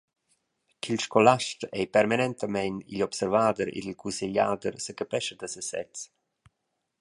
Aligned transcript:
Ch’il 0.81 0.99
scolast 1.05 1.59
ei 1.79 1.87
permanentamein 1.97 2.75
igl 2.93 3.05
observader 3.09 3.67
ed 3.77 3.85
il 3.91 3.99
cussegliader 4.01 4.73
secapescha 4.85 5.35
da 5.37 5.47
sesez. 5.53 5.95